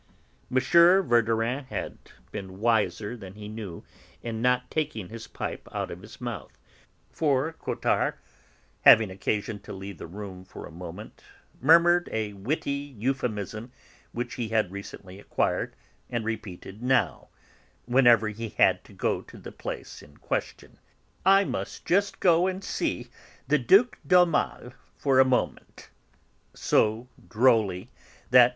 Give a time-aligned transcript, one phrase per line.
[0.49, 0.59] M.
[0.59, 1.95] Verdurin had
[2.31, 3.83] been wiser than he knew
[4.23, 6.57] in not taking his pipe out of his mouth,
[7.11, 8.15] for Cottard,
[8.81, 11.21] having occasion to leave the room for a moment,
[11.61, 13.71] murmured a witty euphemism
[14.11, 15.75] which he had recently acquired
[16.09, 17.27] and repeated now
[17.85, 20.79] whenever he had to go to the place in question:
[21.23, 23.11] "I must just go and see
[23.47, 25.91] the Duc d'Aumale for a minute,"
[26.55, 27.91] so drolly,
[28.31, 28.49] that M.